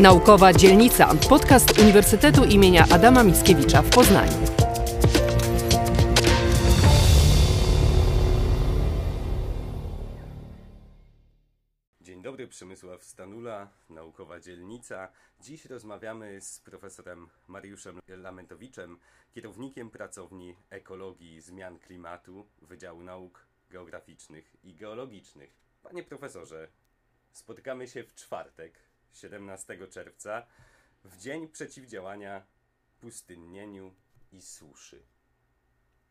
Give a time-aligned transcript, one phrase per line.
[0.00, 1.14] Naukowa Dzielnica.
[1.28, 4.32] Podcast Uniwersytetu imienia Adama Mickiewicza w Poznaniu.
[12.00, 15.08] Dzień dobry, Przemysław Stanula, Naukowa Dzielnica.
[15.40, 18.98] Dziś rozmawiamy z profesorem Mariuszem Lamentowiczem,
[19.30, 25.50] kierownikiem pracowni ekologii zmian klimatu Wydziału Nauk Geograficznych i Geologicznych.
[25.82, 26.68] Panie profesorze,
[27.32, 30.46] spotykamy się w czwartek, 17 czerwca,
[31.04, 32.46] w dzień przeciwdziałania
[33.00, 33.94] pustynnieniu
[34.32, 35.02] i suszy.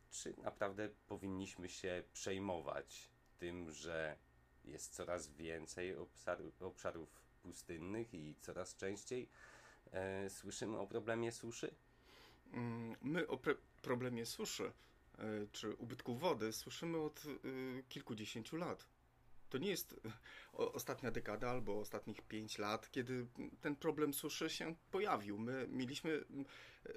[0.10, 4.18] Czy naprawdę powinniśmy się przejmować tym, że
[4.66, 7.10] jest coraz więcej obszarów, obszarów
[7.42, 9.30] pustynnych i coraz częściej
[9.92, 11.76] e, słyszymy o problemie suszy?
[12.54, 13.40] Mm, My o
[13.82, 14.72] problemie suszy
[15.18, 18.86] e, czy ubytku wody słyszymy od e, kilkudziesięciu lat.
[19.50, 23.28] To nie jest e, ostatnia dekada albo ostatnich pięć lat, kiedy
[23.62, 25.40] ten problem suszy się pojawił.
[25.40, 26.26] My mieliśmy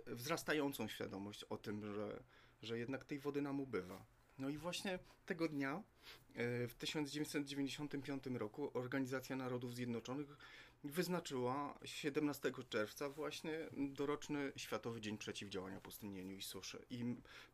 [0.09, 2.23] e, wzrastającą świadomość o tym, że,
[2.63, 4.05] że jednak tej wody nam ubywa.
[4.39, 5.83] No i właśnie tego dnia,
[6.35, 10.37] e, w 1995 roku, Organizacja Narodów Zjednoczonych
[10.85, 16.85] wyznaczyła 17 czerwca właśnie doroczny Światowy Dzień Przeciwdziałania Pustynnieniu i Suszy.
[16.91, 17.05] I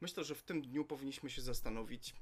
[0.00, 2.14] myślę, że w tym dniu powinniśmy się zastanowić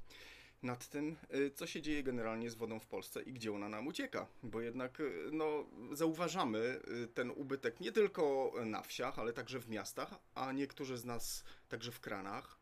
[0.63, 3.87] nad tym, y, co się dzieje generalnie z wodą w Polsce i gdzie ona nam
[3.87, 4.27] ucieka.
[4.43, 9.69] Bo jednak y, no, zauważamy y, ten ubytek nie tylko na wsiach, ale także w
[9.69, 12.57] miastach, a niektórzy z nas także w kranach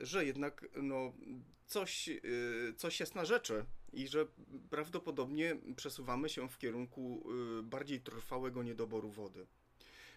[0.00, 1.12] że jednak no,
[1.66, 2.10] coś,
[2.76, 4.26] coś jest na rzeczy i że
[4.70, 7.28] prawdopodobnie przesuwamy się w kierunku
[7.62, 9.46] bardziej trwałego niedoboru wody.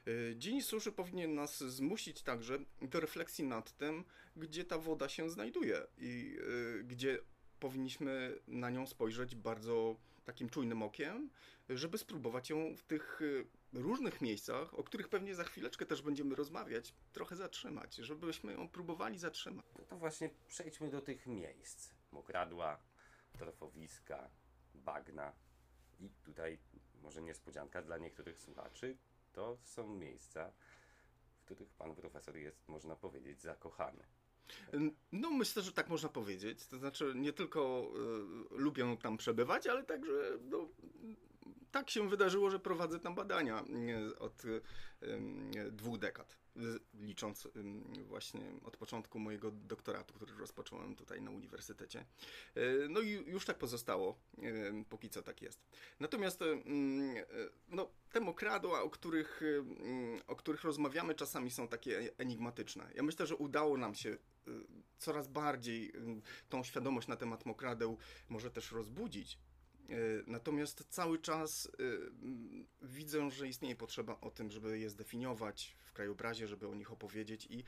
[0.08, 4.04] E, Dzień suszy powinien nas zmusić także do refleksji nad tym,
[4.36, 6.38] gdzie ta woda się znajduje i
[6.80, 7.20] e, gdzie
[7.60, 11.30] powinniśmy na nią spojrzeć bardzo takim czujnym okiem,
[11.70, 13.22] żeby spróbować ją w tych
[13.74, 18.70] e, różnych miejscach, o których pewnie za chwileczkę też będziemy rozmawiać, trochę zatrzymać, żebyśmy ją
[18.70, 19.66] próbowali zatrzymać.
[19.80, 21.94] No to właśnie przejdźmy do tych miejsc.
[22.12, 22.80] Mokradła,
[23.40, 24.30] torfowiska,
[24.76, 25.34] bagna.
[26.00, 26.58] I tutaj
[27.02, 28.98] może niespodzianka dla niektórych słuchaczy.
[29.34, 30.52] To są miejsca,
[31.34, 34.04] w których pan profesor jest, można powiedzieć, zakochany.
[35.12, 36.68] No, myślę, że tak można powiedzieć.
[36.68, 37.92] To znaczy, nie tylko
[38.52, 40.68] y, lubię tam przebywać, ale także no,
[41.72, 43.64] tak się wydarzyło, że prowadzę tam badania
[44.20, 44.44] od
[45.72, 46.38] dwóch dekad,
[46.94, 47.48] licząc
[48.08, 52.06] właśnie od początku mojego doktoratu, który rozpocząłem tutaj na uniwersytecie.
[52.58, 54.20] Y, No i już tak pozostało,
[54.90, 55.60] póki co tak jest.
[56.00, 56.46] Natomiast y,
[57.68, 59.42] no, te mokradła, o których,
[60.28, 62.92] o których rozmawiamy, czasami są takie enigmatyczne.
[62.96, 64.18] Ja myślę, że udało nam się
[64.98, 65.94] coraz bardziej
[66.50, 67.98] tą świadomość na temat mokradeł
[68.30, 69.38] może też rozbudzić.
[69.90, 75.94] Y, Natomiast cały czas mm, widzę, że istnieje potrzeba o tym, żeby je zdefiniować w
[75.94, 77.64] krajobrazie, żeby o nich opowiedzieć i y,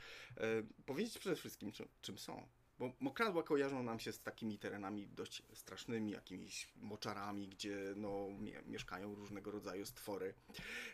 [0.86, 2.48] powiedzieć przede wszystkim, czym są.
[2.78, 8.62] Bo mokradła kojarzą nam się z takimi terenami dość strasznymi, jakimiś moczarami, gdzie no, mie-
[8.66, 10.34] mieszkają różnego rodzaju stwory.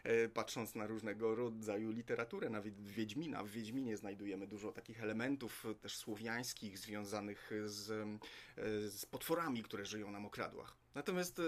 [0.04, 5.96] E, Patrząc na różnego rodzaju literaturę, nawet Wiedźmina, w Wiedźminie znajdujemy dużo takich elementów też
[5.96, 8.18] słowiańskich, związanych z, e,
[8.90, 10.76] z potworami, które żyją na mokradłach.
[10.94, 11.42] Natomiast e,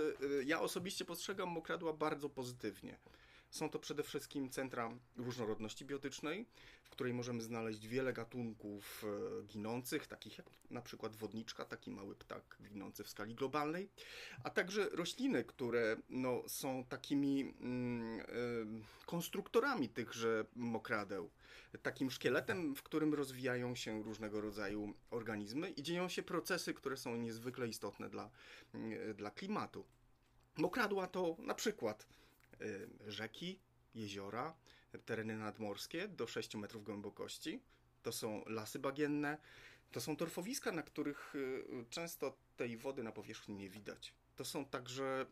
[0.45, 2.99] ja osobiście postrzegam mokradła bardzo pozytywnie.
[3.53, 6.47] Są to przede wszystkim centra różnorodności biotycznej,
[6.85, 12.15] w której możemy znaleźć wiele gatunków e, ginących, takich jak na przykład wodniczka, taki mały
[12.15, 13.89] ptak ginący w skali globalnej,
[14.45, 18.25] a także rośliny, które no, są takimi mm, e,
[19.07, 21.31] konstruktorami tychże mokradeł.
[21.83, 27.17] Takim szkieletem, w którym rozwijają się różnego rodzaju organizmy i dzieją się procesy, które są
[27.17, 28.31] niezwykle istotne dla,
[28.75, 29.85] mm, dla klimatu.
[30.57, 32.07] Mokradła to na przykład
[33.07, 33.59] rzeki,
[33.95, 34.55] jeziora,
[35.05, 37.61] tereny nadmorskie do 6 metrów głębokości.
[38.03, 39.39] To są lasy bagienne,
[39.93, 44.15] to są torfowiska, na których y, często tej wody na powierzchni nie widać.
[44.37, 45.27] To są także,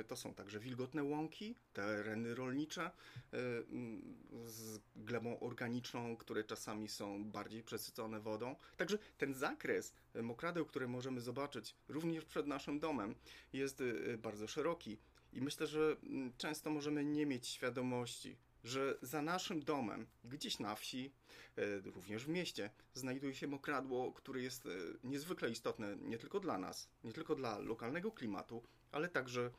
[0.00, 4.16] y, to są także wilgotne łąki, tereny rolnicze y, mm,
[4.46, 8.56] z glebą organiczną, które czasami są bardziej przesycone wodą.
[8.76, 13.14] Także ten zakres y, mokradeł, które możemy zobaczyć również przed naszym domem,
[13.52, 14.98] jest y, bardzo szeroki.
[15.32, 20.74] I myślę, że mm, często możemy nie mieć świadomości, że za naszym domem, gdzieś na
[20.74, 21.12] wsi,
[21.56, 24.70] e, również w mieście, znajduje się mokradło, które jest e,
[25.04, 28.62] niezwykle istotne nie tylko dla nas, nie tylko dla lokalnego klimatu,
[28.92, 29.50] ale także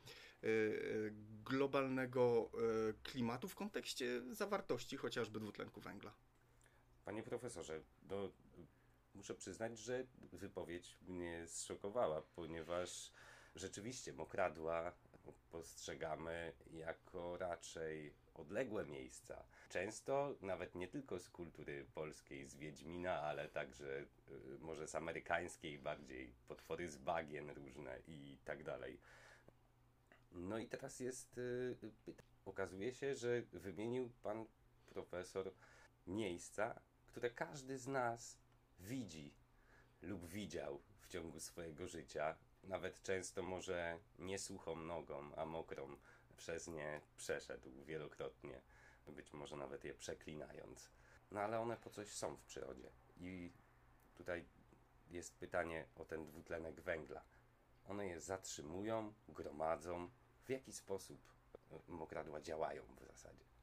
[0.44, 0.48] e,
[1.46, 2.52] globalnego
[3.04, 6.14] klimatu w kontekście zawartości chociażby dwutlenku węgla.
[7.06, 8.32] Panie profesorze, no,
[9.16, 13.12] muszę przyznać, że wypowiedź mnie zszokowała, ponieważ
[13.56, 14.94] rzeczywiście mokradła
[15.52, 19.44] postrzegamy jako raczej odległe miejsca.
[19.70, 25.80] Często nawet nie tylko z kultury polskiej, z Wiedźmina, ale także y, może z amerykańskiej
[25.80, 29.00] bardziej, potwory z bagien różne i tak dalej.
[30.32, 32.28] No i teraz jest y, pytanie.
[32.46, 34.46] Okazuje się, że wymienił pan
[34.86, 35.54] profesor
[36.08, 38.38] miejsca, które każdy z nas
[38.80, 39.34] widzi
[40.02, 42.36] lub widział w ciągu swojego życia.
[42.68, 44.38] Nawet często może nie
[44.76, 45.98] nogą, a mokrą
[46.38, 48.62] przez nie przeszedł wielokrotnie,
[49.08, 50.90] być może nawet je przeklinając.
[51.32, 52.92] No ale one po coś są w przyrodzie.
[53.18, 53.52] I
[54.16, 54.46] tutaj
[55.10, 57.24] jest pytanie o ten dwutlenek węgla.
[57.88, 60.10] One je zatrzymują, gromadzą.
[60.46, 61.22] W jaki sposób
[61.88, 63.57] mokradła działają w zasadzie?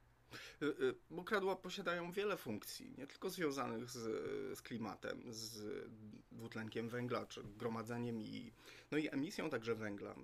[0.62, 3.98] Y, y, mokradła posiadają wiele funkcji, nie tylko związanych z,
[4.58, 5.64] z, klimatem, z
[6.32, 8.52] dwutlenkiem węgla, czy gromadzeniem i,
[8.90, 10.14] no i emisją także węgla.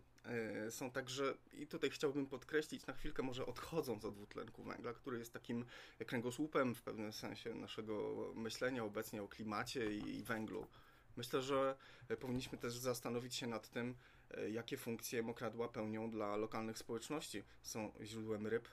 [0.66, 5.18] Y, są także, i tutaj chciałbym podkreślić na chwilkę, może odchodząc od dwutlenku węgla, który
[5.18, 5.64] jest takim
[6.06, 10.66] kręgosłupem w pewnym sensie naszego myślenia obecnie o klimacie i węglu.
[11.16, 11.76] Myślę, że
[12.20, 13.94] powinniśmy też zastanowić się nad tym,
[14.50, 17.42] jakie funkcje mokradła pełnią dla lokalnych społeczności.
[17.62, 18.68] Są źródłem ryb,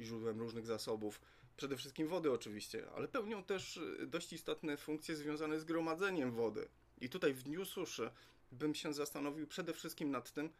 [0.00, 1.20] źródłem różnych zasobów,
[1.56, 6.68] przede wszystkim wody oczywiście, ale pełnią też y, dość istotne funkcje związane z gromadzeniem wody.
[7.00, 8.10] I tutaj w dniu suszy
[8.52, 10.50] bym się zastanowił przede wszystkim nad tym,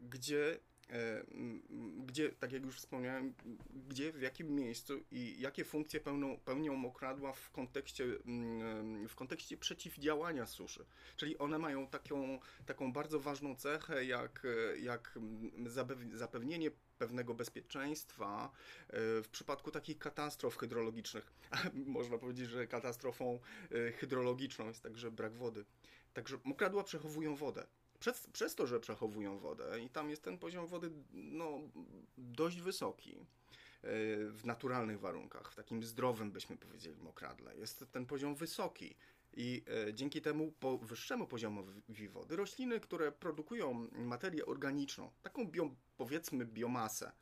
[0.00, 0.58] gdzie,
[0.90, 1.24] e,
[2.06, 3.34] gdzie tak jak już wspomniałem,
[3.88, 8.04] gdzie, w jakim miejscu i jakie funkcje pełną, pełnią mokradła w kontekście,
[9.08, 10.84] w kontekście przeciwdziałania suszy.
[11.16, 14.46] Czyli one mają taką, taką bardzo ważną cechę, jak,
[14.80, 15.18] jak
[16.12, 18.50] zapewnienie pewnego bezpieczeństwa
[18.88, 21.32] e, w przypadku takich katastrof hydrologicznych.
[21.86, 23.38] Można powiedzieć, że katastrofą
[23.70, 25.64] e, hydrologiczną jest także brak wody.
[26.14, 27.66] Także mokradła przechowują wodę.
[27.98, 31.60] Przez, przez to, że przechowują wodę i tam jest ten poziom wody no,
[32.18, 33.26] dość wysoki e,
[34.30, 38.96] w naturalnych warunkach, w takim zdrowym byśmy powiedzieli mokradle, jest ten poziom wysoki.
[39.36, 46.46] I dzięki temu po wyższemu poziomowi wody rośliny, które produkują materię organiczną, taką bio, powiedzmy
[46.46, 47.12] biomasę,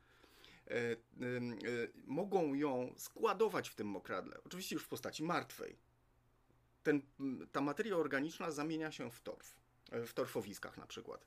[0.66, 0.96] e, e,
[2.06, 5.76] mogą ją składować w tym mokradle, oczywiście już w postaci martwej.
[6.82, 7.02] Ten,
[7.52, 9.56] ta materia organiczna zamienia się w torf,
[9.90, 11.26] e, w torfowiskach na przykład.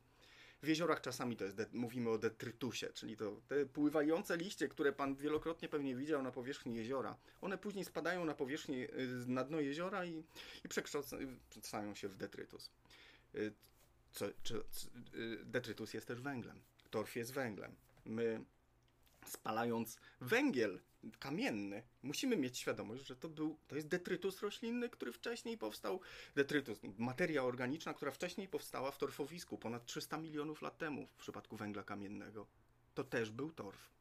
[0.63, 5.15] W jeziorach czasami to jest, mówimy o detrytusie, czyli to te pływające liście, które pan
[5.15, 8.87] wielokrotnie pewnie widział na powierzchni jeziora, one później spadają na powierzchnię,
[9.27, 10.23] na dno jeziora i,
[10.65, 12.71] i przekształcają się w detrytus.
[14.11, 14.63] Co, czy,
[15.45, 17.75] detrytus jest też węglem torf jest węglem.
[18.05, 18.45] My
[19.25, 20.79] spalając węgiel
[21.19, 26.01] kamienny, musimy mieć świadomość, że to, był, to jest detrytus roślinny, który wcześniej powstał,
[26.35, 31.57] detrytus, materia organiczna, która wcześniej powstała w torfowisku ponad 300 milionów lat temu w przypadku
[31.57, 32.47] węgla kamiennego.
[32.93, 33.97] To też był torf.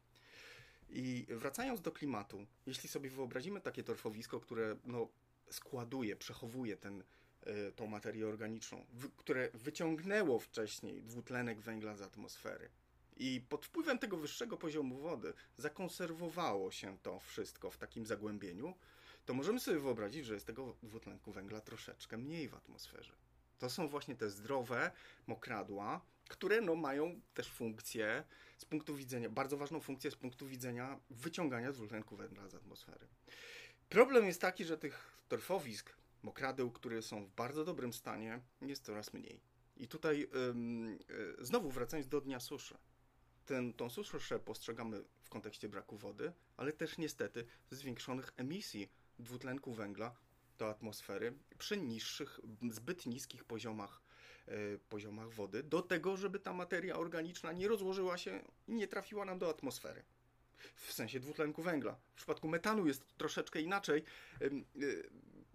[0.89, 5.09] I wracając do klimatu, jeśli sobie wyobrazimy takie torfowisko, które no,
[5.51, 7.03] składuje, przechowuje ten,
[7.47, 12.71] y, tą materię organiczną, w, które wyciągnęło wcześniej dwutlenek węgla z atmosfery,
[13.17, 18.75] i pod wpływem tego wyższego poziomu wody zakonserwowało się to wszystko w takim zagłębieniu,
[19.27, 23.13] to możemy sobie wyobrazić, że jest tego dwutlenku węgla troszeczkę mniej w atmosferze.
[23.59, 24.91] To są właśnie te zdrowe
[25.27, 28.25] mokradła, które no, mają też funkcję
[28.59, 33.07] z punktu widzenia, bardzo ważną funkcję z punktu widzenia wyciągania dwutlenku węgla z atmosfery.
[33.89, 39.13] Problem jest taki, że tych torfowisk, mokradeł, które są w bardzo dobrym stanie, jest coraz
[39.13, 39.41] mniej.
[39.77, 40.99] I tutaj ym,
[41.41, 42.79] y, znowu wracając do dnia suszy
[43.47, 48.89] ten, tą suszę postrzegamy w kontekście braku wody, ale też niestety zwiększonych emisji
[49.19, 50.17] dwutlenku węgla
[50.59, 54.03] do atmosfery przy niższych, zbyt niskich poziomach,
[54.47, 59.25] yy, poziomach wody, do tego, żeby ta materia organiczna nie rozłożyła się i nie trafiła
[59.25, 60.03] nam do atmosfery.
[60.75, 61.97] W sensie dwutlenku węgla.
[62.13, 64.05] W przypadku metanu jest troszeczkę inaczej.
[64.41, 65.11] Yy, yy,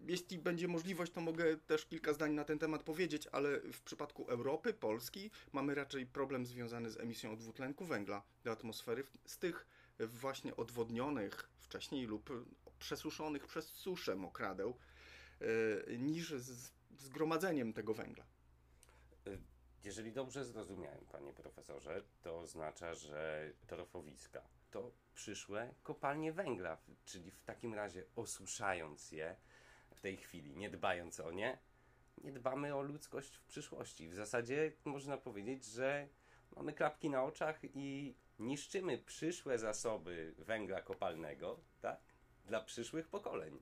[0.07, 4.25] jeśli będzie możliwość, to mogę też kilka zdań na ten temat powiedzieć, ale w przypadku
[4.29, 9.67] Europy, Polski, mamy raczej problem związany z emisją dwutlenku węgla do atmosfery z tych
[9.99, 12.29] właśnie odwodnionych wcześniej lub
[12.79, 14.77] przesuszonych przez suszę mokradeł,
[15.87, 18.25] e, niż z zgromadzeniem tego węgla.
[19.27, 19.37] E,
[19.83, 24.41] jeżeli dobrze zrozumiałem, panie profesorze, to oznacza, że torfowiska
[24.71, 29.35] to przyszłe kopalnie węgla, czyli w takim razie osuszając je,
[29.95, 31.59] w tej chwili, nie dbając o nie,
[32.23, 34.09] nie dbamy o ludzkość w przyszłości.
[34.09, 36.07] W zasadzie można powiedzieć, że
[36.55, 41.99] mamy klapki na oczach i niszczymy przyszłe zasoby węgla kopalnego, tak?
[42.45, 43.59] Dla przyszłych pokoleń.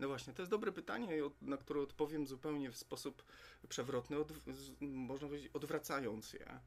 [0.00, 3.24] No właśnie, to jest dobre pytanie, na które odpowiem zupełnie w sposób
[3.68, 4.16] przewrotny,
[4.80, 6.60] można powiedzieć odwracając je.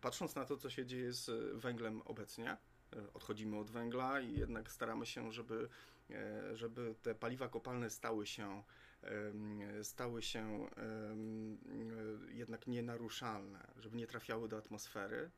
[0.00, 2.56] Patrząc na to, co się dzieje z węglem obecnie,
[3.14, 5.68] odchodzimy od węgla i jednak staramy się, żeby,
[6.52, 8.62] żeby te paliwa kopalne stały się
[9.82, 10.68] stały się
[12.28, 15.30] jednak nienaruszalne, żeby nie trafiały do atmosfery.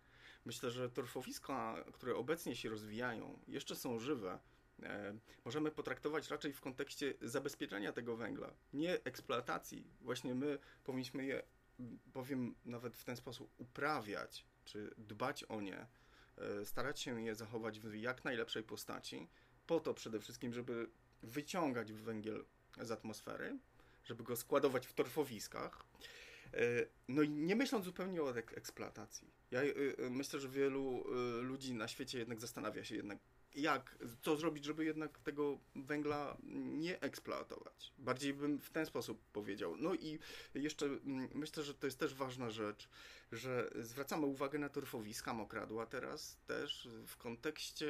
[0.44, 4.38] Myślę, że torfowiska, które obecnie się rozwijają, jeszcze są żywe.
[4.82, 9.90] E, możemy potraktować raczej w kontekście zabezpieczenia tego węgla, nie eksploatacji.
[10.00, 11.42] Właśnie my powinniśmy je,
[12.12, 15.86] powiem nawet w ten sposób, uprawiać, czy dbać o nie,
[16.38, 19.28] e, starać się je zachować w jak najlepszej postaci,
[19.66, 20.88] po to przede wszystkim, żeby
[21.22, 22.44] wyciągać węgiel
[22.80, 23.58] z atmosfery,
[24.04, 25.84] żeby go składować w torfowiskach.
[26.54, 26.58] E,
[27.08, 29.30] no i nie myśląc zupełnie o eksploatacji.
[29.50, 31.04] Ja e, e, myślę, że wielu
[31.42, 33.18] ludzi na świecie jednak zastanawia się jednak,
[33.56, 37.92] jak, co zrobić, żeby jednak tego węgla nie eksploatować.
[37.98, 39.76] Bardziej bym w ten sposób powiedział.
[39.76, 40.18] No i
[40.54, 42.88] jeszcze mm, myślę, że to jest też ważna rzecz,
[43.32, 47.88] że zwracamy uwagę na torfowiska mokradła teraz też w kontekście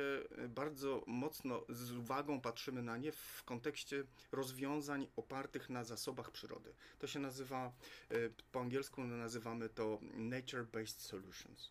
[0.48, 6.74] bardzo mocno z uwagą patrzymy na nie w kontekście rozwiązań opartych na zasobach przyrody.
[6.98, 7.72] To się nazywa,
[8.12, 11.70] y, po angielsku nazywamy to nature-based solutions.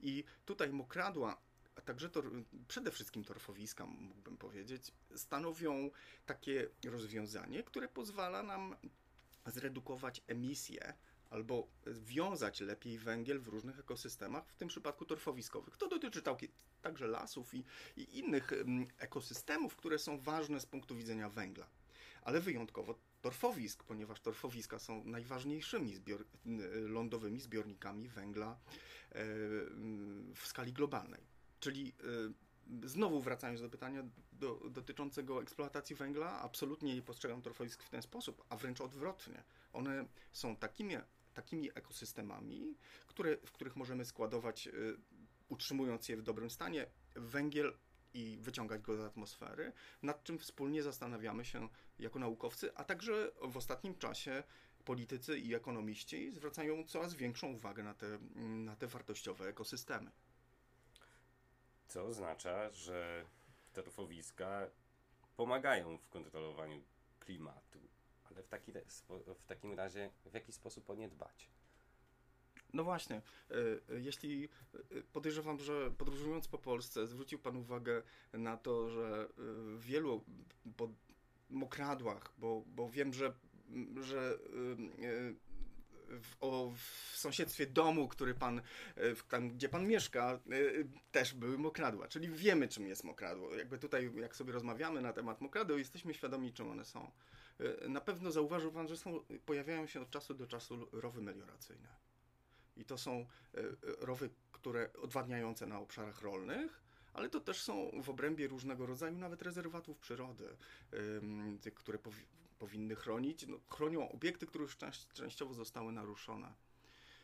[0.00, 1.45] I tutaj mokradła
[1.76, 2.30] a także tor,
[2.68, 5.90] przede wszystkim torfowiska, mógłbym powiedzieć, stanowią
[6.26, 8.76] takie rozwiązanie, które pozwala nam
[9.46, 10.94] zredukować emisję
[11.30, 15.76] albo wiązać lepiej węgiel w różnych ekosystemach, w tym przypadku torfowiskowych.
[15.76, 16.22] To dotyczy
[16.82, 17.64] także lasów i,
[17.96, 18.52] i innych
[18.98, 21.66] ekosystemów, które są ważne z punktu widzenia węgla.
[22.22, 26.24] Ale wyjątkowo torfowisk, ponieważ torfowiska są najważniejszymi zbior
[26.72, 28.56] lądowymi zbiornikami węgla e,
[30.34, 31.35] w skali globalnej.
[31.66, 31.92] Czyli
[32.84, 38.02] y, znowu wracając do pytania do, dotyczącego eksploatacji węgla, absolutnie nie postrzegam torfowisk w ten
[38.02, 39.42] sposób, a wręcz odwrotnie.
[39.72, 40.96] One są takimi,
[41.34, 44.96] takimi ekosystemami, które, w których możemy składować, y,
[45.48, 47.72] utrzymując je w dobrym stanie, węgiel
[48.14, 51.68] i wyciągać go z atmosfery, nad czym wspólnie zastanawiamy się
[51.98, 54.42] jako naukowcy, a także w ostatnim czasie
[54.84, 60.10] politycy i ekonomiści zwracają coraz większą uwagę na te, na te wartościowe ekosystemy.
[61.88, 63.24] Co oznacza, że
[63.72, 64.70] torfowiska
[65.36, 66.82] pomagają w kontrolowaniu
[67.20, 67.78] klimatu.
[68.24, 68.72] Ale w, taki,
[69.38, 71.50] w takim razie w jaki sposób o nie dbać?
[72.72, 73.54] No właśnie, e,
[73.94, 78.02] e, jeśli e, podejrzewam, że podróżując po Polsce zwrócił Pan uwagę
[78.32, 80.24] na to, że w wielu
[81.50, 83.32] mokradłach, bo, bo wiem, że,
[84.00, 84.38] że
[86.08, 88.62] w, o, w sąsiedztwie domu, który pan, e,
[89.28, 90.38] tam gdzie pan mieszka, e,
[91.12, 92.08] też były mokradła.
[92.08, 93.54] Czyli wiemy, czym jest mokradło.
[93.54, 97.10] Jakby tutaj, jak sobie rozmawiamy na temat mokradeł, jesteśmy świadomi, czym one są.
[97.84, 101.88] E, na pewno zauważył pan, że są, pojawiają się od czasu do czasu rowy melioracyjne.
[102.76, 103.26] I to są
[104.00, 106.82] rowy, które odwadniające na obszarach rolnych,
[107.14, 110.56] ale to też są w obrębie różnego rodzaju nawet rezerwatów przyrody,
[111.74, 111.98] które
[112.58, 114.76] powinny chronić, no, chronią obiekty, które już
[115.12, 116.54] częściowo zostały naruszone.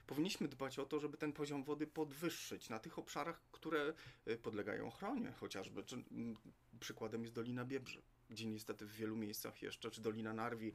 [0.06, 3.94] Powinniśmy dbać o to, żeby ten poziom wody podwyższyć na tych obszarach, które
[4.28, 5.84] y, podlegają ochronie, chociażby.
[5.84, 6.04] Czy,
[6.80, 10.72] przykładem jest Dolina Biebrzy, gdzie niestety w wielu miejscach jeszcze, czy Dolina Narwi,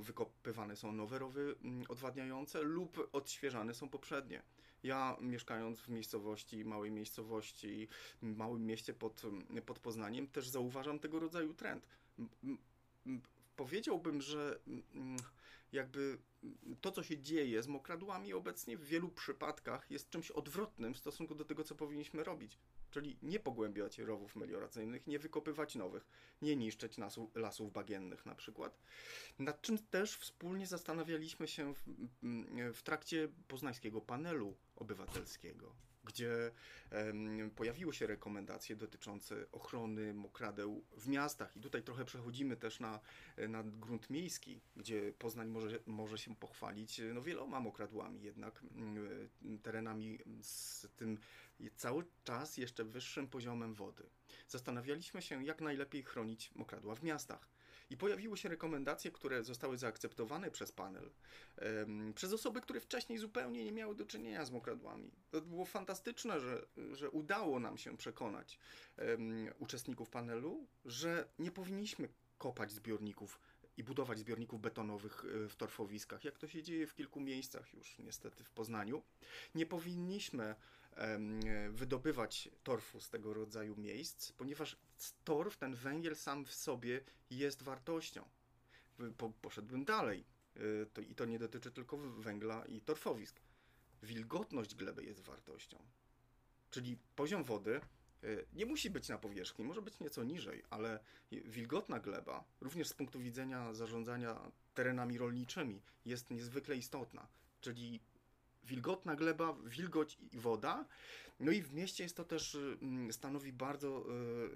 [0.00, 1.54] wykopywane są nowe rowy
[1.88, 4.42] odwadniające lub odświeżane są poprzednie.
[4.82, 7.88] Ja mieszkając w miejscowości, małej miejscowości,
[8.22, 9.22] małym mieście pod,
[9.66, 11.86] pod Poznaniem, też zauważam tego rodzaju trend
[13.62, 15.16] powiedziałbym, że mm,
[15.72, 16.18] jakby
[16.80, 21.34] to, co się dzieje z mokradłami obecnie w wielu przypadkach jest czymś odwrotnym w stosunku
[21.34, 22.58] do tego, co powinniśmy robić.
[22.90, 26.06] Czyli nie pogłębiać rowów melioracyjnych, nie wykopywać nowych,
[26.42, 28.78] nie niszczyć lasów, lasów bagiennych na przykład.
[29.38, 31.82] Nad czym też wspólnie zastanawialiśmy się w,
[32.74, 36.50] w trakcie poznańskiego panelu obywatelskiego gdzie
[37.56, 41.56] pojawiły się rekomendacje dotyczące ochrony mokradeł w miastach.
[41.56, 43.00] I tutaj trochę przechodzimy też na,
[43.48, 50.18] na grunt miejski, gdzie Poznań może, może się pochwalić no, wieloma mokradłami, jednak um, terenami
[50.40, 51.18] z tym
[51.76, 54.10] cały czas jeszcze wyższym poziomem wody.
[54.48, 57.51] Zastanawialiśmy się, jak najlepiej chronić mokradła w miastach.
[57.92, 61.10] I pojawiły się rekomendacje, które zostały zaakceptowane przez panel,
[62.14, 65.10] przez osoby, które wcześniej zupełnie nie miały do czynienia z mokradłami.
[65.30, 68.58] To było fantastyczne, że, że udało nam się przekonać
[69.58, 72.08] uczestników panelu, że nie powinniśmy
[72.38, 73.40] kopać zbiorników
[73.76, 77.98] i budować zbiorników betonowych e, w torfowiskach, jak to się dzieje w kilku miejscach już
[77.98, 79.02] niestety w Poznaniu.
[79.54, 80.54] Nie powinniśmy
[81.70, 84.76] wydobywać torfu z tego rodzaju miejsc, ponieważ
[85.24, 88.28] torf, ten węgiel sam w sobie jest wartością.
[89.16, 90.24] Po, poszedłbym dalej.
[90.56, 93.40] Y, to, I to nie dotyczy tylko węgla i torfowisk.
[94.02, 95.78] wilgotność gleby jest wartością.
[96.70, 97.80] Czyli poziom wody
[98.24, 102.94] y, nie musi być na powierzchni, może być nieco niżej, ale wilgotna gleba, również z
[102.94, 107.28] punktu widzenia zarządzania terenami rolniczymi, jest niezwykle istotna.
[107.60, 108.00] Czyli
[108.64, 110.84] wilgotna gleba, wilgoć i woda.
[111.40, 114.04] No i w mieście jest to też mm, stanowi bardzo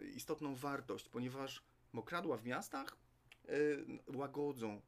[0.02, 2.96] y, istotną wartość, ponieważ mokradła w miastach
[4.14, 4.80] łagodzą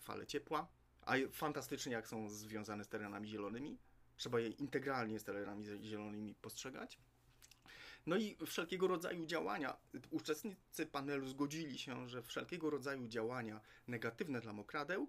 [0.00, 0.68] fale ciepła,
[1.02, 3.78] a fantastycznie jak są związane z terenami zielonymi.
[4.16, 6.98] Trzeba je integralnie z terenami zielonymi postrzegać.
[8.06, 9.76] No i wszelkiego rodzaju działania.
[10.10, 15.08] Uczestnicy panelu zgodzili się, że wszelkiego rodzaju działania negatywne dla mokradeł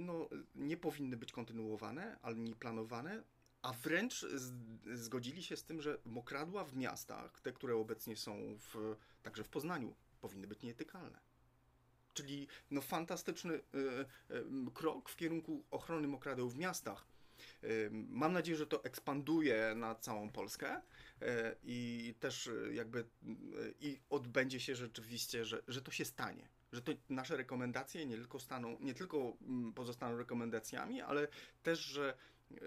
[0.00, 3.22] no, nie powinny być kontynuowane, ani planowane,
[3.62, 4.26] a wręcz
[4.94, 9.48] zgodzili się z tym, że mokradła w miastach, te, które obecnie są w, także w
[9.48, 11.20] Poznaniu, powinny być nietykalne.
[12.14, 13.60] Czyli no, fantastyczny y,
[14.30, 17.06] y, krok w kierunku ochrony mokradeł w miastach.
[17.90, 20.80] Mam nadzieję, że to ekspanduje na całą Polskę
[21.62, 23.04] i też jakby
[23.80, 26.48] i odbędzie się rzeczywiście, że, że to się stanie.
[26.72, 31.28] Że to nasze rekomendacje nie tylko staną, nie tylko mm, pozostaną rekomendacjami, ale
[31.62, 32.14] też, że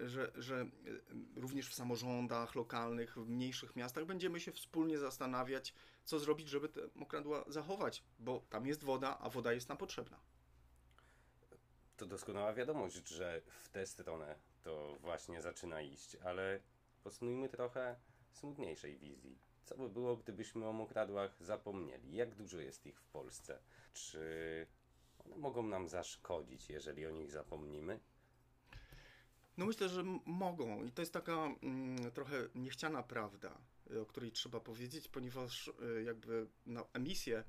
[0.01, 0.65] że, że
[1.35, 6.81] również w samorządach lokalnych, w mniejszych miastach będziemy się wspólnie zastanawiać, co zrobić, żeby te
[6.95, 10.19] mokradła zachować, bo tam jest woda, a woda jest nam potrzebna.
[11.97, 16.59] To doskonała wiadomość, że w tę stronę to właśnie zaczyna iść, ale
[17.03, 17.95] posunujmy trochę
[18.31, 19.39] smutniejszej wizji.
[19.65, 22.15] Co by było, gdybyśmy o mokradłach zapomnieli?
[22.15, 23.59] Jak dużo jest ich w Polsce?
[23.93, 24.67] Czy
[25.25, 27.99] one mogą nam zaszkodzić, jeżeli o nich zapomnimy?
[29.57, 33.57] No myślę, że mogą i to jest taka mm, trochę niechciana prawda,
[33.91, 37.43] y, o której trzeba powiedzieć, ponieważ y, jakby no, emisje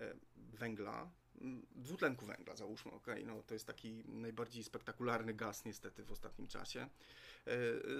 [0.00, 1.10] y, węgla,
[1.40, 6.48] mm, dwutlenku węgla załóżmy, ok, no to jest taki najbardziej spektakularny gaz niestety w ostatnim
[6.48, 6.88] czasie,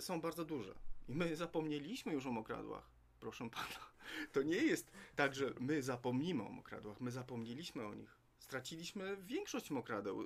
[0.01, 0.75] są bardzo duże.
[1.09, 3.91] I my zapomnieliśmy już o mokradłach, proszę pana.
[4.33, 8.19] To nie jest tak, że my zapomnimy o mokradłach, my zapomnieliśmy o nich.
[8.39, 10.25] Straciliśmy większość mokradeł,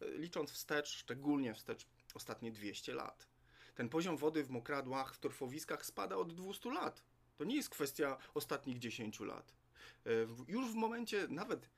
[0.00, 3.26] licząc wstecz, szczególnie wstecz ostatnie 200 lat.
[3.74, 7.02] Ten poziom wody w mokradłach, w torfowiskach spada od 200 lat.
[7.36, 9.54] To nie jest kwestia ostatnich 10 lat.
[10.06, 10.10] E,
[10.48, 11.68] już w momencie, nawet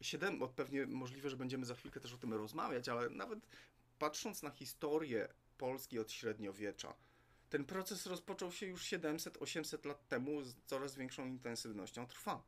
[0.00, 3.38] 7, e, pewnie możliwe, że będziemy za chwilkę też o tym rozmawiać, ale nawet
[3.98, 6.94] patrząc na historię Polski od średniowiecza,
[7.50, 12.42] ten proces rozpoczął się już 700-800 lat temu z coraz większą intensywnością trwa.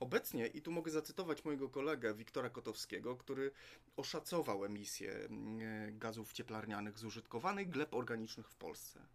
[0.00, 3.50] Obecnie, i tu mogę zacytować mojego kolegę Wiktora Kotowskiego, który
[3.96, 9.06] oszacował emisję mm, gazów cieplarnianych z użytkowanych gleb organicznych w Polsce.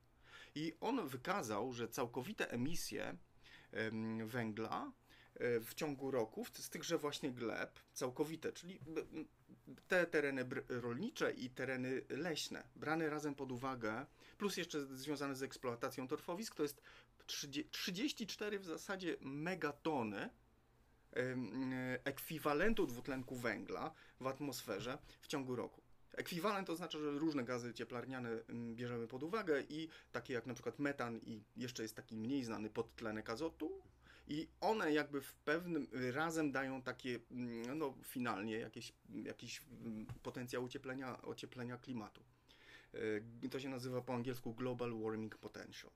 [0.56, 3.18] I on wykazał, że całkowite emisje
[4.26, 4.92] węgla e,
[5.40, 8.80] w ciągu roku z tychże właśnie gleb, całkowite, czyli
[9.88, 14.06] te tereny rolnicze i tereny leśne, brane razem pod uwagę,
[14.38, 16.82] plus jeszcze związane z eksploatacją torfowisk, to jest
[17.72, 20.30] 34 w zasadzie megatony
[22.04, 25.82] ekwiwalentu dwutlenku węgla w atmosferze w ciągu roku.
[26.14, 28.30] Ekwiwalent oznacza, że różne gazy cieplarniane
[28.76, 32.70] bierzemy pod uwagę i takie jak na przykład metan i jeszcze jest taki mniej znany
[32.70, 33.82] podtlenek azotu
[34.30, 37.20] i one jakby w pewnym razem dają takie,
[37.78, 39.62] no finalnie jakieś, jakiś
[40.24, 42.24] potencjał ocieplenia, ocieplenia klimatu.
[43.44, 45.92] E, to się nazywa po angielsku Global Warming Potential.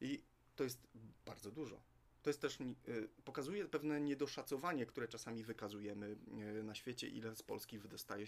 [0.00, 0.22] I
[0.56, 0.88] to jest
[1.26, 1.80] bardzo dużo.
[2.22, 6.16] To jest też, y, pokazuje pewne niedoszacowanie, które czasami wykazujemy
[6.58, 8.26] y, na świecie, ile z Polski wydostaje.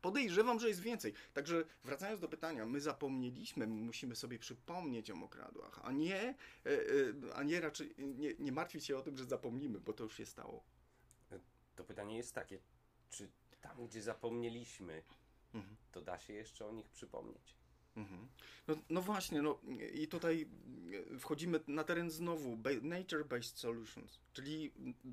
[0.00, 1.14] Podejrzewam, że jest więcej.
[1.34, 6.34] Także wracając do pytania, my zapomnieliśmy, musimy sobie przypomnieć o mokradłach, a nie,
[6.66, 10.16] y, a nie raczej nie, nie martwić się o tym, że zapomnimy, bo to już
[10.16, 10.64] się stało.
[11.76, 12.58] To pytanie jest takie,
[13.10, 13.28] czy
[13.60, 15.02] tam, gdzie zapomnieliśmy,
[15.54, 15.76] mhm.
[15.92, 17.56] to da się jeszcze o nich przypomnieć?
[17.96, 18.28] Mhm.
[18.68, 19.60] No, no, właśnie, no
[19.94, 20.48] i tutaj
[21.18, 24.72] wchodzimy na teren znowu nature-based solutions, czyli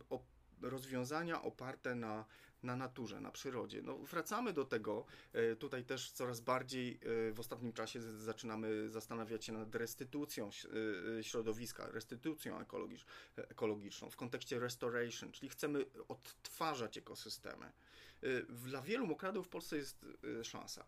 [0.10, 0.19] o,
[0.62, 2.26] rozwiązania oparte na,
[2.65, 3.82] na naturze, na przyrodzie.
[3.82, 9.46] No, wracamy do tego, e, tutaj też coraz bardziej e, w ostatnim czasie zaczynamy zastanawiać
[9.46, 10.50] się nad restytucją
[11.20, 12.60] e, środowiska, restytucją
[13.36, 17.72] ekologiczną w kontekście restoration, czyli chcemy odtwarzać ekosystemy.
[18.50, 20.06] Dla wielu mokradów w Polsce jest
[20.44, 20.86] szansa.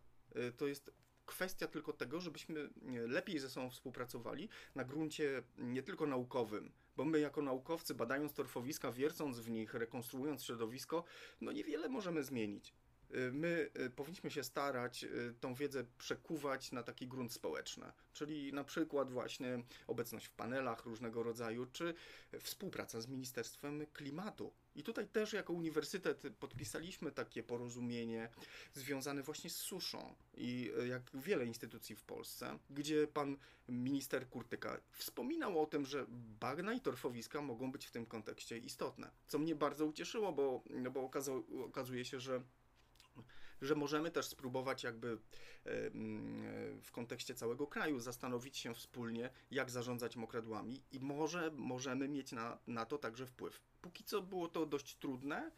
[0.58, 0.92] To jest
[1.28, 2.70] kwestia tylko tego, żebyśmy
[3.08, 8.92] lepiej ze sobą współpracowali na gruncie nie tylko naukowym, bo my jako naukowcy badając torfowiska,
[8.92, 11.04] wiercąc w nich, rekonstruując środowisko,
[11.42, 12.74] no niewiele możemy zmienić.
[13.16, 18.54] Y, my y, powinniśmy się starać y, tą wiedzę przekuwać na taki grunt społeczny, czyli
[18.54, 21.94] na przykład właśnie obecność w panelach różnego rodzaju, czy
[22.40, 24.54] współpraca z Ministerstwem Klimatu.
[24.76, 28.30] I tutaj też jako uniwersytet podpisaliśmy takie porozumienie
[28.74, 33.38] związane właśnie z suszą i jak wiele instytucji w Polsce, gdzie pan
[33.70, 36.06] minister Kurtyka wspominał o tym, że
[36.40, 39.12] bagna i torfowiska mogą być w tym kontekście istotne.
[39.28, 41.12] Co mnie bardzo ucieszyło, bo, no bo
[41.66, 42.42] okazuje się, że
[43.62, 45.18] że możemy też spróbować jakby
[46.82, 52.58] w kontekście całego kraju zastanowić się wspólnie, jak zarządzać mokradłami i może możemy mieć na,
[52.68, 53.62] na to także wpływ.
[53.82, 55.52] Póki co było to dość trudne,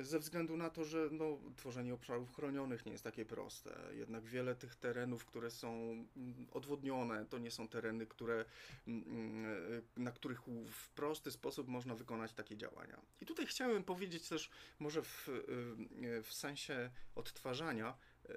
[0.00, 3.80] ze względu na to, że no, tworzenie obszarów chronionych nie jest takie proste.
[3.92, 5.68] Jednak wiele tych terenów, które są
[6.16, 8.44] mm, odwodnione, to nie są tereny, które,
[8.86, 13.00] mm, mm, na których w prosty sposób można wykonać takie działania.
[13.20, 15.28] I tutaj chciałem powiedzieć też, może w,
[16.22, 17.94] w sensie odtwarzania,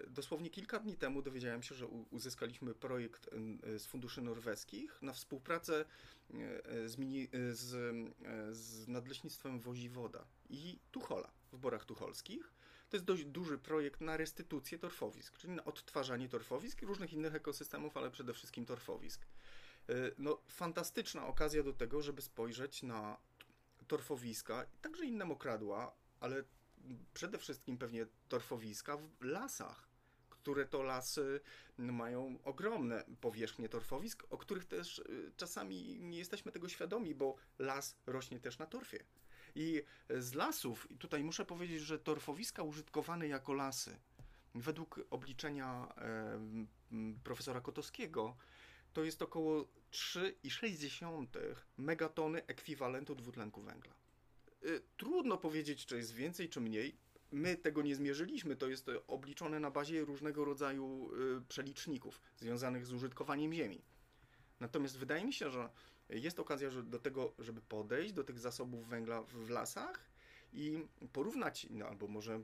[0.08, 3.30] Dosłownie kilka dni temu dowiedziałem się, że uzyskaliśmy projekt
[3.78, 5.86] z funduszy norweskich na współpracę
[6.86, 7.96] z, mini, z,
[8.58, 12.54] z nadleśnictwem Woziwoda i Tuchola w Borach Tucholskich.
[12.90, 17.36] To jest dość duży projekt na restytucję torfowisk, czyli na odtwarzanie torfowisk i różnych innych
[17.36, 19.26] ekosystemów, ale przede wszystkim torfowisk.
[20.18, 23.18] No, fantastyczna okazja do tego, żeby spojrzeć na
[23.88, 26.44] torfowiska, także inne mokradła, ale
[27.14, 29.90] przede wszystkim pewnie torfowiska w lasach,
[30.30, 31.42] które to lasy
[31.78, 37.96] mają ogromne powierzchnie torfowisk, o których też y, czasami nie jesteśmy tego świadomi, bo las
[38.06, 39.04] rośnie też na torfie.
[39.56, 44.00] I z lasów, i tutaj muszę powiedzieć, że torfowiska użytkowane jako lasy,
[44.56, 45.94] według obliczenia
[47.24, 48.36] profesora Kotowskiego,
[48.94, 53.94] to jest około 3,6 megatony ekwiwalentu dwutlenku węgla.
[54.66, 56.98] Y, trudno powiedzieć, czy jest więcej, czy mniej.
[57.32, 62.94] My tego nie zmierzyliśmy, to jest obliczone na bazie różnego rodzaju y, przeliczników związanych z
[62.94, 63.82] użytkowaniem ziemi.
[64.60, 65.70] Natomiast wydaje mi się, że
[66.12, 70.12] jest okazja do tego, żeby podejść do tych zasobów węgla w lasach
[70.54, 72.42] i porównać, no, albo może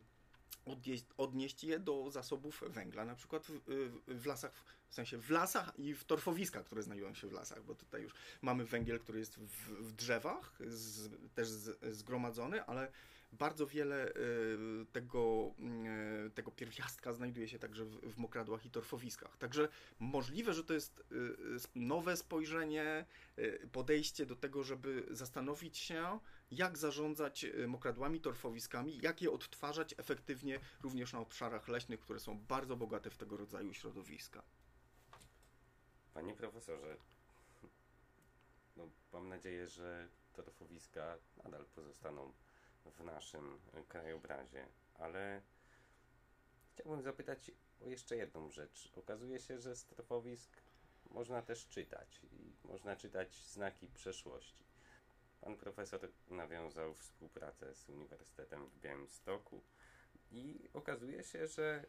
[0.66, 3.62] odnieść, odnieść je do zasobów węgla, na przykład w,
[4.08, 4.52] w, lasach,
[4.90, 8.14] w sensie w lasach i w torfowiskach, które znajdują się w lasach, bo tutaj już
[8.42, 12.92] mamy węgiel, który jest w, w drzewach, z, też z, zgromadzony, ale
[13.32, 15.54] bardzo wiele y, tego,
[16.28, 19.38] y, tego pierwiastka znajduje się także w, w mokradłach i torfowiskach.
[19.38, 21.36] Także możliwe, że to jest y,
[21.76, 23.06] nowe spojrzenie,
[23.72, 26.20] podejście do tego, żeby zastanowić się,
[26.52, 32.78] jak zarządzać mokradłami, torfowiskami, jak je odtwarzać efektywnie również na obszarach leśnych, które są bardzo
[32.78, 34.44] bogate w tego rodzaju środowiska.
[36.14, 36.98] Panie profesorze,
[38.78, 42.34] no, mam nadzieję, że torfowiska nadal pozostaną
[42.92, 45.42] w naszym krajobrazie, ale
[46.74, 47.52] chciałbym zapytać
[47.86, 48.92] o jeszcze jedną rzecz.
[48.96, 49.86] Okazuje się, że z
[51.10, 54.64] można też czytać i można czytać znaki przeszłości.
[55.42, 59.64] Pan profesor nawiązał współpracę z Uniwersytetem w Białymstoku
[60.32, 61.86] i okazuje się, że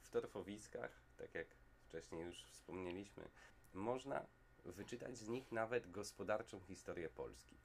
[0.00, 1.46] w torfowiskach, tak jak
[1.88, 3.28] wcześniej już wspomnieliśmy,
[3.74, 4.26] można
[4.64, 7.56] wyczytać z nich nawet gospodarczą historię Polski.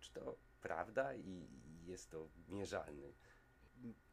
[0.00, 1.48] Czy to prawda i
[1.88, 3.12] jest to mierzalny?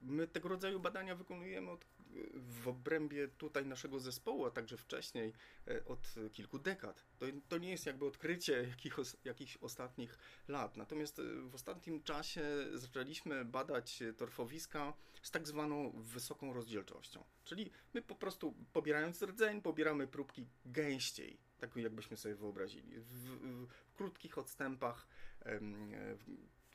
[0.02, 1.86] My tego rodzaju badania wykonujemy od,
[2.34, 5.34] w obrębie tutaj naszego zespołu, a także wcześniej
[5.68, 7.06] e, od kilku dekad.
[7.18, 10.78] To, to nie jest jakby odkrycie jakich, jakichś ostatnich lat.
[10.78, 17.24] Natomiast e, w ostatnim czasie zaczęliśmy badać torfowiska z tak zwaną wysoką rozdzielczością.
[17.44, 23.68] Czyli my po prostu pobierając rdzeń, pobieramy próbki gęściej, tak jakbyśmy sobie wyobrazili, w, w,
[23.68, 25.08] w krótkich odstępach,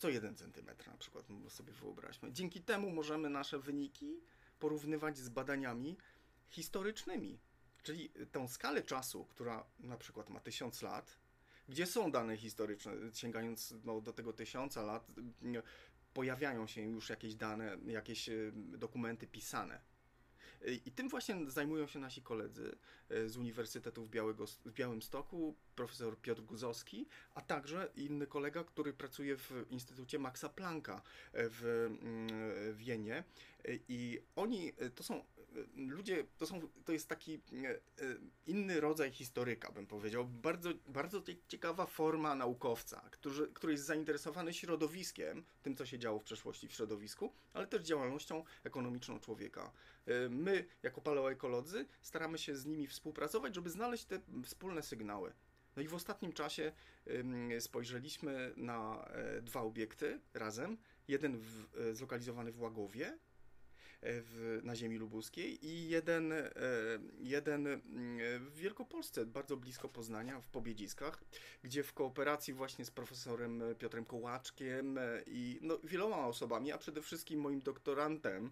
[0.01, 2.33] co jeden centymetr na przykład sobie wyobraźmy.
[2.33, 4.21] Dzięki temu możemy nasze wyniki
[4.59, 5.97] porównywać z badaniami
[6.49, 7.39] historycznymi,
[7.83, 11.19] czyli tą skalę czasu, która na przykład ma tysiąc lat,
[11.69, 15.07] gdzie są dane historyczne, sięgając no, do tego tysiąca lat,
[16.15, 19.81] pojawiają się już jakieś dane, jakieś dokumenty pisane.
[20.87, 22.77] I tym właśnie zajmują się nasi koledzy
[23.09, 28.93] e, z Uniwersytetu w, Białego, w Białymstoku, profesor Piotr Guzowski, a także inny kolega, który
[28.93, 31.01] pracuje w Instytucie Maxa Plancka e,
[31.33, 33.25] w mm, Wienie.
[33.64, 35.25] E, I oni to są
[35.77, 37.40] ludzie, to, są, to jest taki
[38.47, 40.25] inny rodzaj historyka, bym powiedział.
[40.25, 46.25] Bardzo, bardzo ciekawa forma naukowca, który, który jest zainteresowany środowiskiem, tym, co się działo w
[46.25, 49.73] przeszłości w środowisku, ale też działalnością ekonomiczną człowieka.
[50.31, 55.33] My, jako paleoekolodzy, staramy się z nimi współpracować, żeby znaleźć te wspólne sygnały.
[55.77, 56.73] No i w ostatnim czasie
[57.61, 60.79] spojrzeliśmy na e, dwa obiekty razem.
[61.09, 63.19] Jeden w, e, zlokalizowany w Łagowie
[64.03, 66.33] w, na ziemi lubuskiej i jeden,
[67.19, 67.81] jeden
[68.41, 71.25] w Wielkopolsce, bardzo blisko Poznania, w Pobiedziskach,
[71.63, 77.41] gdzie w kooperacji właśnie z profesorem Piotrem Kołaczkiem i no, wieloma osobami, a przede wszystkim
[77.41, 78.51] moim doktorantem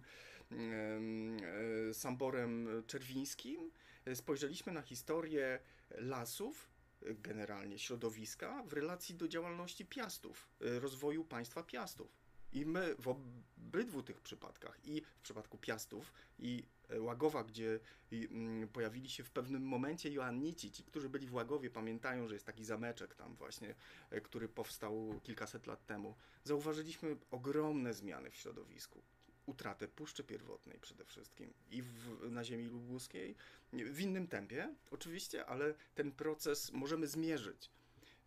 [1.93, 3.71] Samborem Czerwińskim,
[4.13, 6.68] spojrzeliśmy na historię lasów,
[7.01, 12.19] generalnie środowiska, w relacji do działalności piastów, rozwoju państwa piastów.
[12.53, 16.63] I my w obydwu tych przypadkach, i w przypadku Piastów, i
[16.99, 17.79] Łagowa, gdzie
[18.11, 22.45] mm, pojawili się w pewnym momencie Joannici, ci, którzy byli w Łagowie, pamiętają, że jest
[22.45, 23.75] taki zameczek tam właśnie,
[24.09, 26.15] e, który powstał kilkaset lat temu.
[26.43, 29.01] Zauważyliśmy ogromne zmiany w środowisku
[29.49, 33.35] utratę Puszczy Pierwotnej przede wszystkim i w, na ziemi lubuskiej
[33.73, 37.71] w innym tempie oczywiście, ale ten proces możemy zmierzyć.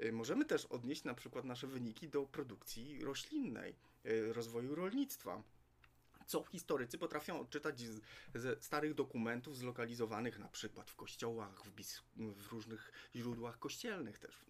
[0.00, 3.74] Y, możemy też odnieść na przykład nasze wyniki do produkcji roślinnej,
[4.06, 5.42] y, rozwoju rolnictwa
[6.26, 8.00] co historycy potrafią odczytać z,
[8.34, 11.70] ze starych dokumentów zlokalizowanych na przykład w kościołach, w,
[12.16, 14.44] w, różnych źródłach kościelnych też.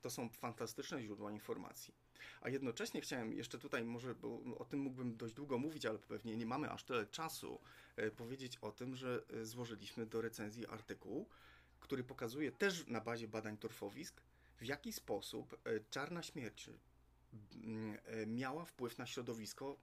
[0.00, 1.94] To są fantastyczne źródła informacji.
[2.40, 6.36] A jednocześnie chciałem jeszcze tutaj, może bo o tym mógłbym dość długo mówić, ale pewnie
[6.36, 7.60] nie mamy aż tyle czasu,
[7.96, 11.28] e, powiedzieć o tym, że e, złożyliśmy do recenzji artykuł,
[11.80, 14.22] który pokazuje też na bazie badań torfowisk,
[14.58, 16.70] w jaki sposób e, czarna śmierć
[18.26, 19.76] miała wpływ na środowisko,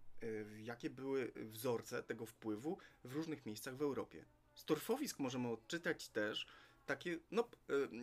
[0.57, 4.25] jakie były wzorce tego wpływu w różnych miejscach w Europie.
[4.55, 6.47] Z torfowisk możemy odczytać też,
[6.85, 7.49] takie no,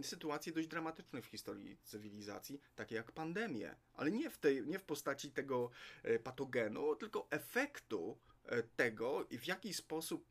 [0.01, 4.79] y, sytuacje dość dramatyczne w historii cywilizacji, takie jak pandemie, ale nie w, tej, nie
[4.79, 5.71] w postaci tego
[6.05, 8.19] y, patogenu, tylko efektu
[8.53, 10.29] y, tego, w jaki sposób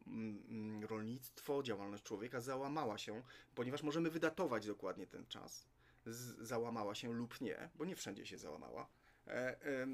[0.81, 3.23] rolnictwo, działalność człowieka załamała się,
[3.55, 5.65] ponieważ możemy wydatować dokładnie ten czas.
[6.39, 8.87] Załamała się lub nie, bo nie wszędzie się załamała.
[9.27, 9.87] E, e,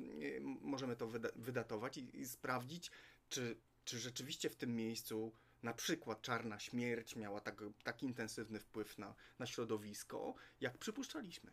[0.61, 2.91] możemy to wyda wydatować i, i sprawdzić,
[3.29, 5.31] czy, czy rzeczywiście w tym miejscu
[5.63, 11.51] na przykład czarna śmierć miała tak, tak intensywny wpływ na, na środowisko, jak przypuszczaliśmy.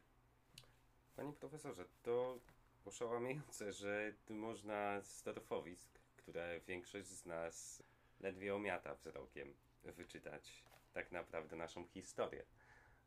[1.16, 2.38] Panie profesorze, to
[2.84, 7.82] oszałamiające, że można z torfowisk, które większość z nas
[8.20, 12.44] ledwie omiata wzrokiem, wyczytać tak naprawdę naszą historię.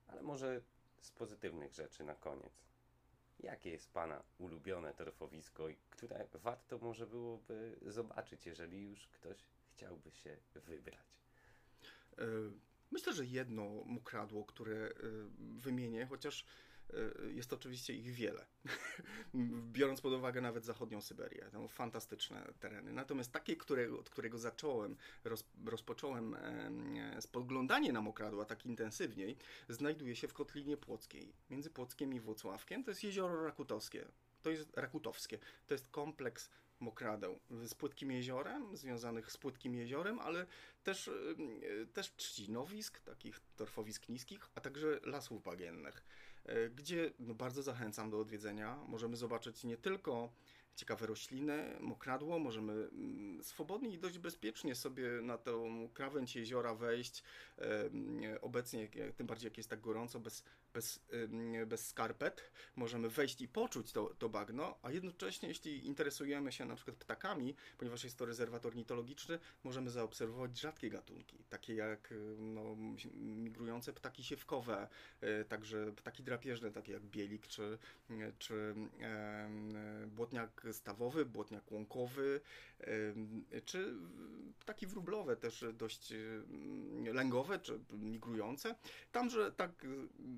[0.08, 0.62] Ale może
[1.02, 2.64] z pozytywnych rzeczy na koniec.
[3.40, 9.38] Jakie jest Pana ulubione torfowisko, które warto może byłoby zobaczyć, jeżeli już ktoś
[9.78, 11.22] chciałby się wybrać?
[12.18, 12.26] E,
[12.92, 14.92] myślę, że jedno mokradło, które e,
[15.40, 16.46] wymienię, chociaż
[16.90, 18.46] e, jest oczywiście ich wiele.
[19.74, 22.94] Biorąc pod uwagę nawet zachodnią Syberię, to fantastyczne tereny.
[22.94, 26.36] Natomiast takie, które, od którego zacząłem, roz, rozpocząłem
[27.20, 29.38] spoglądanie na mokradła tak intensywniej,
[29.70, 31.34] znajduje się w Kotlinie Płockiej.
[31.50, 34.08] Między Płockiem i Włocławkiem to jest jezioro Rakutowskie.
[34.42, 35.40] To jest Rakutowskie.
[35.68, 40.46] To jest kompleks mokradeł z płytkim jeziorem, związanych z płytkim jeziorem, ale
[40.84, 46.06] też, y, też trzcinowisk, takich torfowisk niskich, a także lasów bagiennych,
[46.50, 48.78] y, gdzie no, bardzo zachęcam do odwiedzenia.
[48.88, 50.34] Możemy zobaczyć nie tylko
[50.76, 57.24] ciekawe rośliny, mokradło, możemy mm, swobodnie i dość bezpiecznie sobie na tą krawędź jeziora wejść.
[58.42, 60.44] Obecnie, tym bardziej jak jest tak gorąco, bez,
[60.78, 61.00] bez,
[61.68, 66.76] bez skarpet, możemy wejść i poczuć to, to bagno, a jednocześnie jeśli interesujemy się na
[66.76, 72.76] przykład ptakami, ponieważ jest to rezerwat ornitologiczny, możemy zaobserwować rzadkie gatunki, takie jak no,
[73.16, 74.88] migrujące ptaki siewkowe,
[75.22, 77.78] e, także ptaki drapieżne, takie jak bielik czy,
[78.38, 79.50] czy e,
[80.08, 82.42] błotniak stawowy, błotniak łąkowy,
[83.66, 83.94] czy
[84.60, 86.14] ptaki wróblowe też dość
[87.14, 88.76] lęgowe, czy migrujące.
[89.12, 89.86] Tam, że tak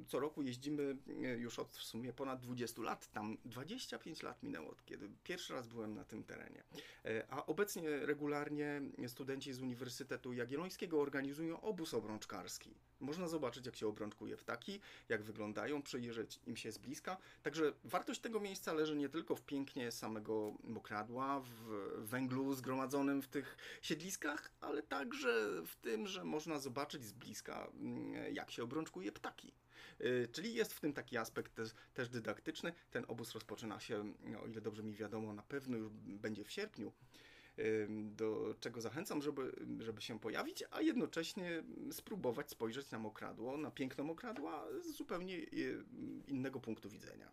[0.07, 0.97] co roku jeździmy
[1.37, 5.67] już od w sumie ponad 20 lat, tam 25 lat minęło od kiedy pierwszy raz
[5.67, 6.63] byłem na tym terenie.
[7.05, 12.75] E, a obecnie regularnie studenci z Uniwersytetu Jagiellońskiego organizują obóz obrączkarski.
[12.99, 17.17] Można zobaczyć, jak się obrączkuje ptaki, jak wyglądają, przyjrzeć im się z bliska.
[17.43, 23.27] Także wartość tego miejsca leży nie tylko w pięknie samego mokradła, w węglu zgromadzonym w
[23.27, 29.11] tych siedliskach, ale także w tym, że można zobaczyć z bliska, mm, jak się obrączkuje
[29.11, 29.53] ptaki.
[30.01, 32.73] Y, czyli jest w tym taki aspekt też, też dydaktyczny.
[32.91, 34.13] Ten obóz rozpoczyna się,
[34.43, 36.93] o ile dobrze mi wiadomo, na pewno już będzie w sierpniu
[38.01, 44.03] do czego zachęcam, żeby, żeby się pojawić, a jednocześnie spróbować spojrzeć na mokradło, na piękno
[44.03, 45.83] mokradła z zupełnie y,
[46.27, 47.31] innego punktu widzenia.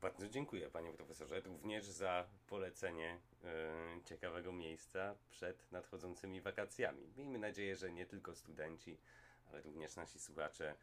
[0.00, 7.12] Bardzo dziękuję panie profesorze również za polecenie e, ciekawego miejsca przed nadchodzącymi wakacjami.
[7.16, 8.98] Miejmy nadzieję, że nie tylko studenci,
[9.46, 10.74] ale również nasi słuchacze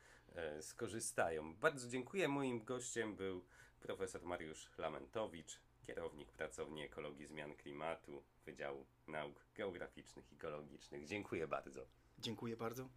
[0.61, 1.55] skorzystają.
[1.55, 2.27] Bardzo dziękuję.
[2.27, 3.45] Moim gościem był
[3.81, 11.05] profesor Mariusz Lamentowicz, kierownik pracowni ekologii zmian klimatu Wydziału Nauk Geograficznych i Ekologicznych.
[11.05, 11.85] Dziękuję bardzo.
[12.19, 12.89] Dziękuję bardzo.